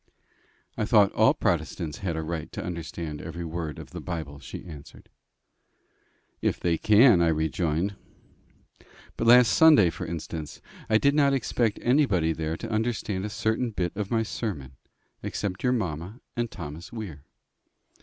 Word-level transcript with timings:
"I 0.79 0.85
thought 0.85 1.11
all 1.13 1.35
Protestants 1.35 1.99
had 1.99 2.15
a 2.17 2.23
right 2.23 2.51
to 2.53 2.63
understand 2.63 3.21
every 3.21 3.45
word 3.45 3.77
of 3.77 3.91
the 3.91 4.01
Bible," 4.01 4.39
she 4.39 4.57
returned. 4.63 5.09
"If 6.41 6.59
they 6.59 6.75
can," 6.79 7.21
I 7.21 7.27
rejoined. 7.27 7.93
"But 9.15 9.27
last 9.27 9.49
Sunday, 9.53 9.91
for 9.91 10.07
instance, 10.07 10.59
I 10.89 10.97
did 10.97 11.13
not 11.13 11.33
expect 11.33 11.77
anybody 11.83 12.33
there 12.33 12.57
to 12.57 12.71
understand 12.71 13.25
a 13.25 13.29
certain 13.29 13.69
bit 13.69 13.95
of 13.95 14.09
my 14.09 14.23
sermon, 14.23 14.71
except 15.21 15.61
your 15.63 15.71
mamma 15.71 16.19
and 16.35 16.49
Thomas 16.49 16.91
Weir." 16.91 17.23